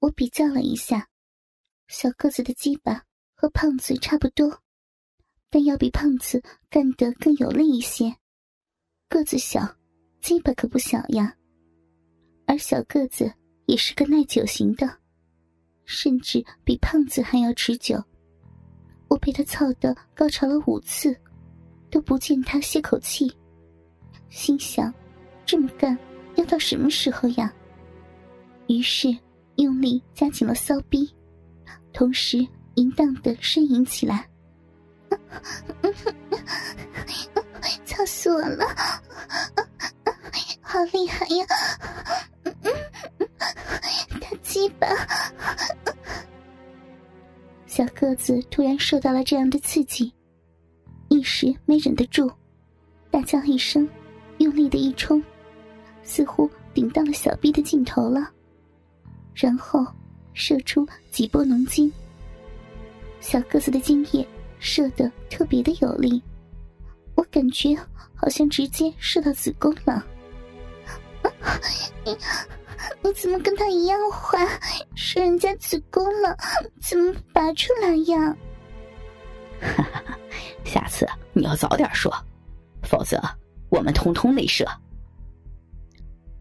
[0.00, 1.08] 我比较了一下，
[1.88, 3.02] 小个子的鸡巴
[3.34, 4.62] 和胖子差不多，
[5.48, 8.14] 但要比胖子干得更有力一些。
[9.08, 9.76] 个子小，
[10.20, 11.34] 鸡巴可不小呀。
[12.46, 13.32] 而小个子
[13.66, 14.98] 也是个耐久型的，
[15.84, 18.02] 甚至比胖子还要持久。
[19.08, 21.16] 我被他操得高潮了五次，
[21.90, 23.32] 都不见他歇口气，
[24.28, 24.92] 心想：
[25.44, 25.96] 这么干
[26.36, 27.52] 要到什么时候呀？
[28.68, 29.16] 于是
[29.56, 31.12] 用力夹紧了骚逼，
[31.92, 34.28] 同时淫荡的呻吟起来
[37.84, 38.66] ：“操死我了！
[40.60, 41.46] 好厉害呀！
[44.20, 44.86] 大鸡巴！”
[47.66, 50.12] 小个子突然受到了这样的刺激，
[51.08, 52.30] 一时没忍得住，
[53.10, 53.88] 大叫一声，
[54.38, 55.22] 用力的一冲，
[56.02, 58.30] 似乎顶到了小臂的尽头了。
[59.36, 59.86] 然后
[60.32, 61.92] 射出几波浓精，
[63.20, 64.26] 小个子的精液
[64.58, 66.22] 射得特别的有力，
[67.14, 67.76] 我感觉
[68.14, 70.04] 好像直接射到子宫了。
[72.02, 72.16] 你
[73.02, 74.38] 你怎么跟他一样坏，
[74.94, 76.34] 射人家子宫了？
[76.80, 78.34] 怎么拔出来呀？
[79.60, 80.18] 哈哈，
[80.64, 82.10] 下次你要早点说，
[82.82, 83.20] 否则
[83.68, 84.64] 我们通通内射。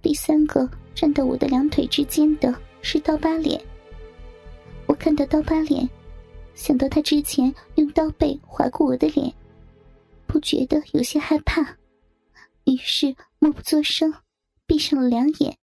[0.01, 2.53] 第三个站到我的两腿之间的。
[2.87, 3.59] 是刀疤脸。
[4.85, 5.89] 我看到刀疤脸，
[6.53, 9.33] 想到他之前用刀背划过我的脸，
[10.27, 11.63] 不觉得有些害怕，
[12.65, 14.13] 于是默不作声，
[14.67, 15.57] 闭上了两眼。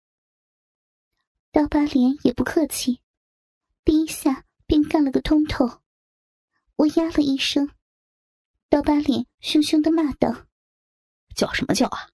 [1.52, 3.00] 刀疤脸也不客气，
[3.85, 5.69] 第一下便干了个通透。
[6.78, 7.69] 我呀了一声，
[8.67, 10.47] 刀疤脸凶凶的骂道
[11.38, 12.09] ：“叫什么叫啊？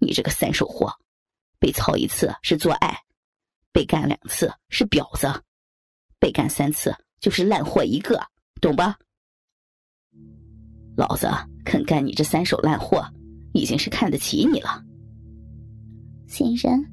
[0.00, 0.98] 你这个三手货，
[1.58, 3.04] 被操一次是做爱。”
[3.72, 5.28] 被干两次是婊子，
[6.18, 8.20] 被干三次就是烂货一个，
[8.60, 8.96] 懂吧？
[10.96, 11.28] 老子
[11.64, 13.02] 肯干你这三手烂货，
[13.52, 14.84] 已经是看得起你了。
[16.26, 16.84] 显然，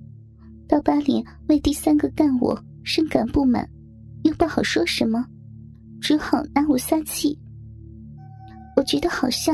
[0.68, 3.68] 刀疤脸为第三个干我深感不满，
[4.24, 5.26] 又不好说什么，
[6.00, 7.38] 只好拿我撒气。
[8.76, 9.52] 我觉得好笑，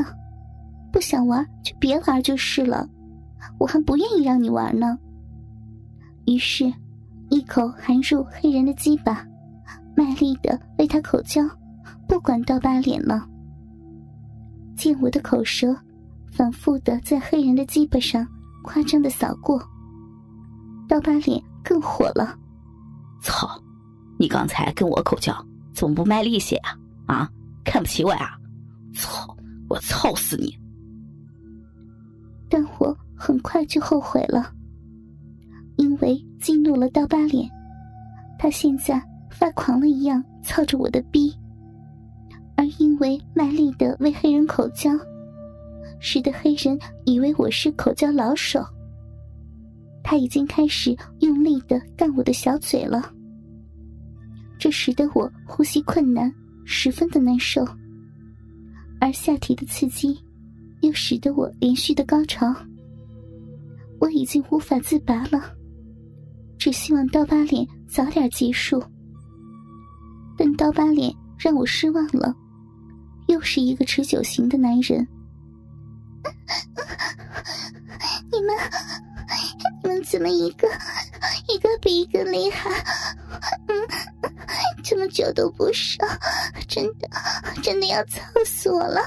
[0.92, 2.86] 不想玩就别玩就是了，
[3.58, 4.98] 我还不愿意让你玩呢。
[6.26, 6.70] 于是。
[7.34, 9.26] 一口含入黑人的鸡巴，
[9.96, 11.42] 卖力的为他口交，
[12.06, 13.28] 不管刀疤脸了。
[14.76, 15.76] 见我的口舌
[16.30, 18.24] 反复的在黑人的鸡巴上
[18.62, 19.60] 夸张的扫过，
[20.88, 22.38] 刀疤脸更火了。
[23.20, 23.60] 操！
[24.16, 25.34] 你刚才跟我口交，
[25.74, 26.78] 怎么不卖力些啊？
[27.06, 27.28] 啊，
[27.64, 28.38] 看不起我呀？
[28.94, 29.36] 操！
[29.68, 30.56] 我操死你！
[32.48, 34.52] 但我很快就后悔了。
[36.00, 37.48] 为激怒了刀疤脸，
[38.38, 41.34] 他现在发狂了一样操着我的逼，
[42.56, 44.90] 而因为卖力的为黑人口交，
[45.98, 48.64] 使得黑人以为我是口交老手。
[50.02, 53.10] 他已经开始用力的干我的小嘴了，
[54.58, 56.30] 这使得我呼吸困难，
[56.66, 57.66] 十分的难受，
[59.00, 60.18] 而下体的刺激
[60.82, 62.54] 又使得我连续的高潮，
[63.98, 65.42] 我已经无法自拔了。
[66.64, 68.82] 只希望刀疤脸早点结束，
[70.34, 72.34] 但刀疤脸让我失望了，
[73.26, 75.06] 又是一个持久型的男人。
[78.32, 78.56] 你们，
[79.82, 80.66] 你们怎么一个
[81.52, 82.70] 一个比一个厉害？
[83.68, 83.76] 嗯，
[84.82, 86.08] 这么久都不上，
[86.66, 87.06] 真的
[87.62, 89.02] 真的要操死我了！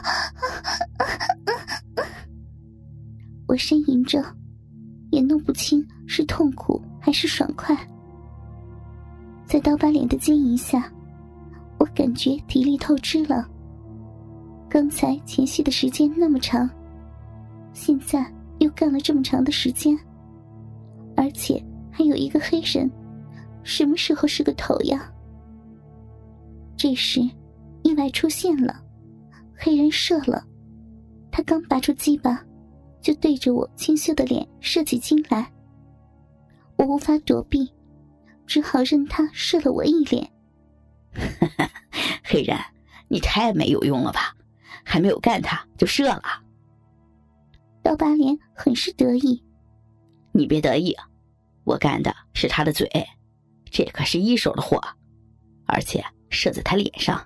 [3.48, 4.24] 我呻吟着，
[5.18, 6.80] 也弄不清是痛苦。
[7.00, 7.74] 还是爽快，
[9.46, 10.92] 在刀疤脸的经营下，
[11.80, 13.48] 我感觉体力透支了。
[14.68, 16.70] 刚才前戏的时间那么长，
[17.72, 18.30] 现在
[18.60, 19.98] 又干了这么长的时间，
[21.16, 22.92] 而且还有一个黑人，
[23.64, 25.10] 什么时候是个头呀？
[26.76, 27.22] 这时，
[27.84, 28.84] 意外出现了，
[29.56, 30.44] 黑人射了，
[31.32, 32.44] 他刚拔出鸡巴，
[33.02, 35.52] 就对着我清秀的脸射起精来。
[36.76, 37.72] 我无法躲避，
[38.46, 40.32] 只好任他射了我一脸。
[42.24, 42.58] 黑人，
[43.08, 44.36] 你太没有用了吧？
[44.84, 46.24] 还没有干他就射了。
[47.82, 49.44] 刀疤脸很是得意。
[50.34, 50.96] 你别得意，
[51.64, 52.90] 我干的是他的嘴，
[53.72, 54.80] 这可是一手的货，
[55.66, 57.26] 而且射在他脸上。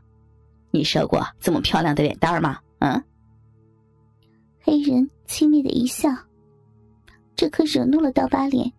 [0.71, 2.59] 你射过这么漂亮的脸蛋吗？
[2.79, 3.03] 嗯。
[4.63, 6.09] 黑人轻蔑的一笑，
[7.35, 8.71] 这可惹怒了刀疤脸。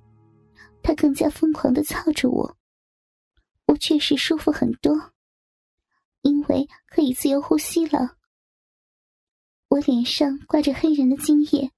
[0.83, 2.57] 他更加疯狂的操着我，
[3.67, 5.13] 我确实舒服很多，
[6.23, 8.17] 因为可以自由呼吸了。
[9.69, 11.71] 我脸上挂着黑人的精液，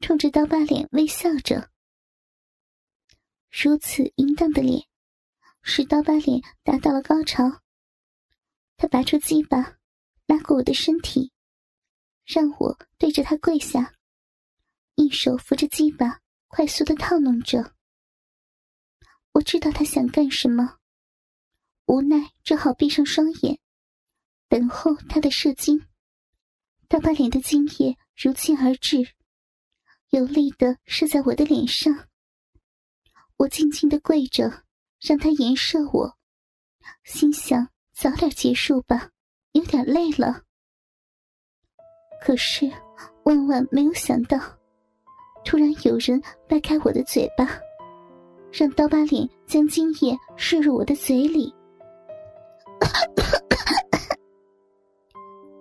[0.00, 1.70] 冲着刀疤脸微笑着。
[3.50, 4.84] 如此淫荡的脸，
[5.62, 7.62] 使刀疤脸达到了高潮。
[8.76, 9.78] 他拔出鸡巴，
[10.26, 11.32] 拉过我的身体，
[12.24, 13.94] 让我对着他跪下，
[14.94, 17.74] 一手扶着鸡巴，快速的套弄着。
[19.32, 20.78] 我知道他想干什么，
[21.86, 23.58] 无奈只好闭上双眼，
[24.48, 25.86] 等候他的射精。
[26.88, 29.14] 刀疤脸的精液如期而至，
[30.10, 32.08] 有力的射在我的脸上。
[33.36, 34.64] 我静静的跪着，
[35.00, 36.16] 让他颜射我，
[37.02, 39.10] 心想早点结束吧，
[39.52, 40.44] 有点累了。
[42.24, 42.70] 可是
[43.24, 44.38] 万万没有想到，
[45.44, 47.46] 突然有人掰开我的嘴巴，
[48.50, 51.54] 让刀疤脸将精液射入我的嘴里。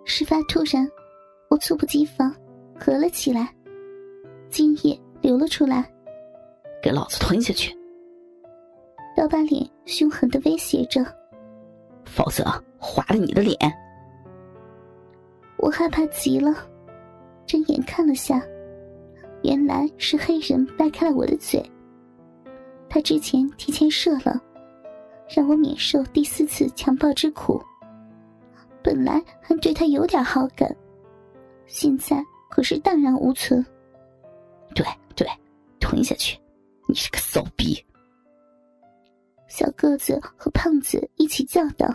[0.05, 0.89] 事发突然。
[1.49, 2.35] 我猝不及防，
[2.79, 3.53] 咳了起来，
[4.49, 5.87] 精液流了出来。
[6.81, 7.77] 给老子吞下去！
[9.15, 11.05] 刀疤脸凶狠的威胁着，
[12.05, 12.43] 否则
[12.79, 13.55] 划了你的脸！
[15.63, 16.53] 我害怕极了，
[17.47, 18.43] 睁眼看了下，
[19.43, 21.63] 原来是黑人掰开了我的嘴。
[22.89, 24.43] 他之前提前射了，
[25.33, 27.63] 让我免受第四次强暴之苦。
[28.83, 30.69] 本来还对他有点好感。
[31.65, 33.65] 现在可是荡然无存。
[34.75, 35.25] 对对，
[35.79, 36.37] 吞下去！
[36.89, 37.73] 你是个骚逼！
[39.47, 41.87] 小个子和胖子一起叫道。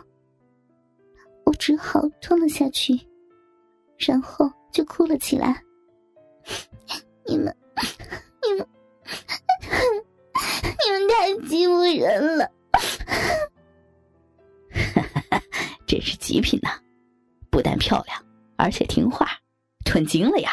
[1.45, 2.99] 我只好吞了下去，
[3.99, 5.63] 然后就哭了起来。
[7.27, 7.55] 你们，
[8.43, 8.69] 你们，
[10.85, 12.51] 你们太欺负人了！
[14.95, 15.43] 哈哈，
[15.87, 16.81] 真是极品呐！
[17.51, 18.25] 不但漂亮，
[18.57, 19.29] 而且听话。
[19.85, 20.51] 吞精了呀！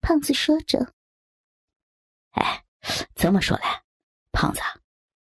[0.00, 0.78] 胖子说着。
[2.32, 2.64] 哎，
[3.14, 3.82] 这么说来，
[4.32, 4.60] 胖子，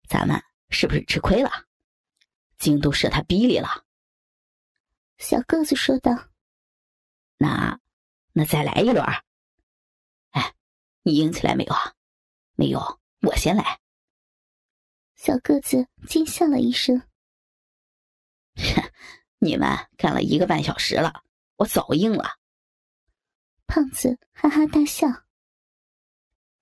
[0.08, 1.50] 咱们是不是吃亏了？
[2.58, 3.84] 精都射他逼里了。
[5.18, 6.12] 小个子说道。
[7.38, 7.78] 那，
[8.32, 9.04] 那再来一轮。
[10.30, 10.54] 哎，
[11.02, 11.94] 你硬起来没有啊？
[12.54, 13.80] 没有，我先来。
[15.14, 17.02] 小个子惊笑了一声。
[19.38, 21.22] 你们干了一个半小时了，
[21.56, 22.38] 我早硬了。
[23.66, 25.06] 胖子哈哈大笑。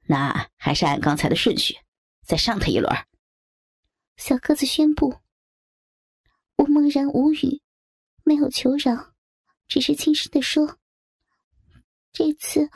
[0.06, 1.78] 那还是按刚才的顺序，
[2.26, 2.92] 再上他一轮。
[4.16, 5.20] 小个子宣布。
[6.56, 7.62] 我默然无语，
[8.24, 9.13] 没有求饶，
[9.66, 10.78] 只是轻声的说
[12.12, 12.70] ：“这次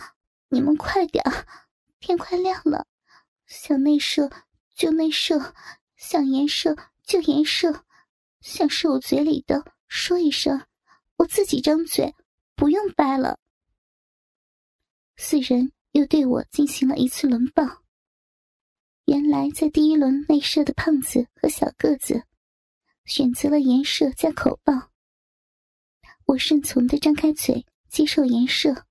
[0.48, 1.24] 你们快点
[2.00, 2.86] 天快亮了，
[3.46, 4.30] 想内射
[4.74, 5.54] 就内射，
[5.96, 7.84] 想颜射就颜射，
[8.40, 10.66] 想射我嘴里的说一声，
[11.16, 12.14] 我自己张嘴，
[12.54, 13.38] 不用掰了。”
[15.16, 17.64] 四人又对我进行了一次轮暴。
[19.04, 22.24] 原来在第一轮内射的胖子和小个子，
[23.04, 24.90] 选择了颜射加口爆。
[26.28, 28.84] 我顺从的张开嘴接受颜射，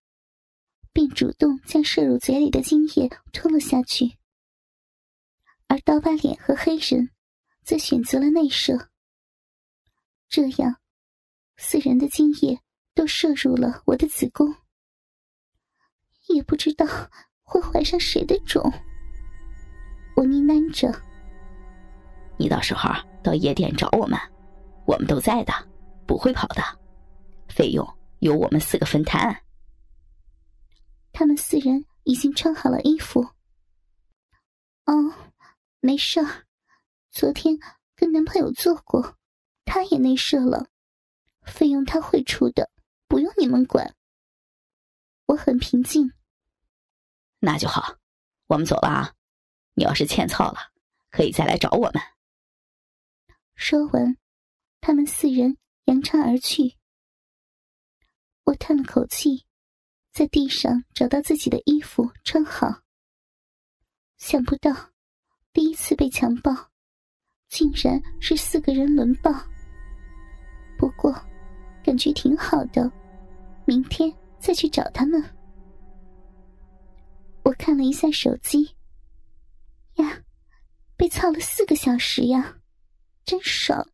[0.91, 4.17] 并主动将射入嘴里的精液吞了下去。
[5.67, 7.11] 而刀疤脸和黑人，
[7.63, 8.89] 则选择了内射。
[10.27, 10.77] 这样，
[11.57, 12.59] 四人的精液
[12.95, 14.55] 都射入了我的子宫。
[16.29, 16.87] 也不知道
[17.43, 18.63] 会怀上谁的种，
[20.15, 20.91] 我呢喃着。
[22.35, 22.89] 你到时候
[23.23, 24.19] 到夜店找我们，
[24.87, 25.53] 我们都在的，
[26.07, 26.63] 不会跑的，
[27.57, 29.43] 费用由我们四个分摊。
[31.11, 33.27] 他们四人已经穿好了衣服。
[34.85, 34.93] 哦，
[35.79, 36.45] 没事儿，
[37.09, 37.57] 昨天
[37.95, 39.17] 跟男朋友做过，
[39.65, 40.67] 他也内射了，
[41.47, 42.69] 费用他会出的，
[43.07, 43.95] 不用你们管。
[45.25, 46.13] 我很平静。
[47.39, 47.95] 那就好，
[48.45, 49.15] 我们走了啊！
[49.73, 50.59] 你要是欠操了，
[51.09, 52.03] 可以再来找我们。
[53.55, 54.15] 说完，
[54.79, 56.76] 他们四人扬长而去。
[58.47, 59.43] 我叹了口气，
[60.13, 62.81] 在地上找到自己的衣服穿好。
[64.17, 64.71] 想不到，
[65.51, 66.55] 第一次被强暴，
[67.49, 69.33] 竟然是四个人轮暴。
[70.77, 71.13] 不过，
[71.83, 72.89] 感觉挺好的，
[73.65, 75.21] 明天再去找他们。
[77.43, 78.63] 我看了一下手机，
[79.95, 80.23] 呀，
[80.95, 82.59] 被操了四个小时呀，
[83.25, 83.87] 真爽。